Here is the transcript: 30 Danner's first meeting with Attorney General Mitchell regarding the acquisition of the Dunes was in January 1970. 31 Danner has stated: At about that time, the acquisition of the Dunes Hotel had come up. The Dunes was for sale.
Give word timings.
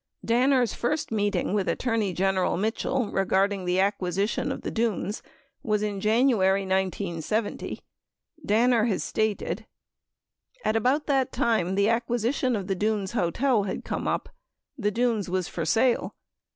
30 0.23 0.27
Danner's 0.33 0.73
first 0.73 1.11
meeting 1.11 1.53
with 1.53 1.69
Attorney 1.69 2.11
General 2.11 2.57
Mitchell 2.57 3.11
regarding 3.11 3.65
the 3.65 3.79
acquisition 3.79 4.51
of 4.51 4.63
the 4.63 4.71
Dunes 4.71 5.21
was 5.61 5.83
in 5.83 6.01
January 6.01 6.61
1970. 6.63 7.67
31 7.67 7.81
Danner 8.47 8.85
has 8.85 9.03
stated: 9.03 9.67
At 10.65 10.75
about 10.75 11.05
that 11.05 11.31
time, 11.31 11.75
the 11.75 11.87
acquisition 11.89 12.55
of 12.55 12.65
the 12.65 12.73
Dunes 12.73 13.11
Hotel 13.11 13.61
had 13.65 13.85
come 13.85 14.07
up. 14.07 14.29
The 14.75 14.89
Dunes 14.89 15.29
was 15.29 15.47
for 15.47 15.65
sale. 15.65 16.15